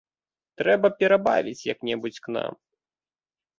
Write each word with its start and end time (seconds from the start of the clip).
Трэба 0.61 0.87
перабавіць 1.03 1.67
як-небудзь 1.73 2.23
к 2.25 2.37
нам. 2.39 2.53